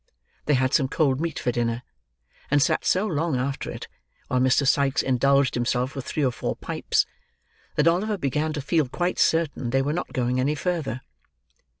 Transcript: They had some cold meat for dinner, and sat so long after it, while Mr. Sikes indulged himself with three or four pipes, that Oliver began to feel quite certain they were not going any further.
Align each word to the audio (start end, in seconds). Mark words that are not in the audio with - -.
They 0.47 0.55
had 0.55 0.73
some 0.73 0.87
cold 0.87 1.21
meat 1.21 1.37
for 1.37 1.51
dinner, 1.51 1.83
and 2.49 2.59
sat 2.59 2.85
so 2.85 3.05
long 3.05 3.37
after 3.37 3.69
it, 3.69 3.87
while 4.29 4.39
Mr. 4.39 4.67
Sikes 4.67 5.03
indulged 5.03 5.53
himself 5.53 5.95
with 5.95 6.05
three 6.05 6.25
or 6.25 6.31
four 6.31 6.55
pipes, 6.55 7.05
that 7.75 7.87
Oliver 7.87 8.17
began 8.17 8.51
to 8.53 8.61
feel 8.61 8.87
quite 8.87 9.19
certain 9.19 9.69
they 9.69 9.83
were 9.83 9.93
not 9.93 10.11
going 10.11 10.39
any 10.39 10.55
further. 10.55 11.01